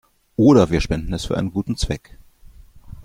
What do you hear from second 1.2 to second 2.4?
für einen guten Zweck.